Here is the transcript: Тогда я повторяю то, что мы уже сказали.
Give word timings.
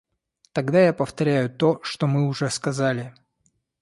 Тогда 0.51 0.79
я 0.81 0.93
повторяю 0.93 1.47
то, 1.47 1.79
что 1.83 2.07
мы 2.07 2.27
уже 2.27 2.49
сказали. 2.49 3.13